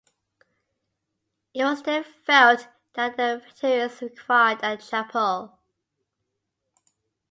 It 1.53 1.63
was 1.63 1.83
then 1.83 2.03
felt 2.03 2.67
that 2.95 3.17
the 3.17 3.43
veterans 3.55 4.01
required 4.01 4.57
a 4.63 4.75
chapel. 4.77 5.59